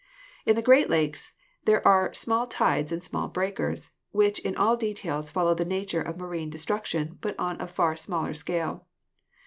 In 0.47 0.55
the 0.55 0.63
Great 0.63 0.89
Lakes 0.89 1.33
there 1.65 1.87
are 1.87 2.11
small 2.15 2.47
tides 2.47 2.91
and 2.91 3.03
small 3.03 3.27
breakers, 3.27 3.91
which 4.11 4.39
in 4.39 4.55
all 4.57 4.75
details 4.75 5.29
follow 5.29 5.53
the 5.53 5.63
nature 5.63 6.01
of 6.01 6.17
marine 6.17 6.49
destruc 6.49 6.85
tion, 6.85 7.19
but 7.21 7.37
on 7.37 7.61
a 7.61 7.67
far 7.67 7.95
smaller 7.95 8.33
scale. 8.33 8.87